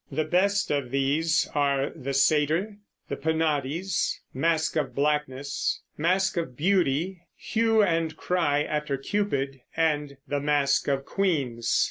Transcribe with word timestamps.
The 0.11 0.23
best 0.25 0.71
of 0.71 0.89
these 0.89 1.47
are 1.53 1.91
"The 1.91 2.15
Satyr," 2.15 2.77
"The 3.07 3.15
Penates," 3.17 4.19
"Masque 4.33 4.75
of 4.75 4.95
Blackness," 4.95 5.79
"Masque 5.95 6.37
of 6.37 6.57
Beauty," 6.57 7.21
"Hue 7.35 7.83
and 7.83 8.17
Cry 8.17 8.63
after 8.63 8.97
Cupid," 8.97 9.61
and 9.77 10.17
"The 10.27 10.39
Masque 10.39 10.87
of 10.87 11.05
Queens." 11.05 11.79